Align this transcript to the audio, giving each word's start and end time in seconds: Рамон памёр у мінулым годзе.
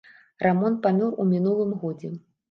Рамон 0.45 0.77
памёр 0.85 1.11
у 1.23 1.25
мінулым 1.33 1.75
годзе. 1.83 2.11